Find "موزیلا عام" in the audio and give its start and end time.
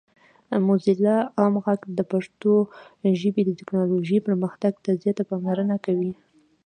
0.67-1.53